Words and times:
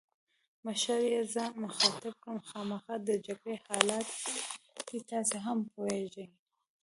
مشرې 0.65 1.07
یې 1.13 1.21
زه 1.33 1.43
مخاطب 1.63 2.13
کړم: 2.23 2.37
خامخا 2.49 2.95
د 3.07 3.09
جګړې 3.25 3.55
حالات 3.65 4.07
دي، 4.89 4.99
تاسي 5.09 5.37
هم 5.45 5.59
پوهېږئ. 5.73 6.27